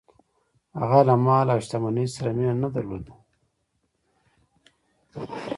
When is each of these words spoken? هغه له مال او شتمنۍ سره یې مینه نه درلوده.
هغه 0.79 0.99
له 1.09 1.15
مال 1.25 1.47
او 1.53 1.59
شتمنۍ 1.65 2.07
سره 2.15 2.27
یې 2.31 2.35
مینه 2.37 2.53
نه 2.63 2.69
درلوده. 2.75 3.13